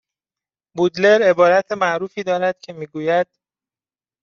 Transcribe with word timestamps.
بودلر 0.75 1.21
عبارت 1.29 1.71
معروفی 1.71 2.23
دارد 2.23 2.59
که 2.61 2.73
میگوید 2.73 3.27